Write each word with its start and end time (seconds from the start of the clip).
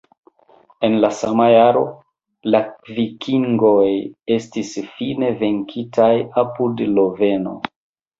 En 0.87 0.93
la 1.01 1.09
sama 1.15 1.45
jaro, 1.55 1.81
la 2.55 2.61
vikingoj 2.99 3.83
estis 4.37 4.71
fine 4.95 5.29
venkitaj 5.43 6.09
apud 6.45 6.83
Loveno. 6.97 7.55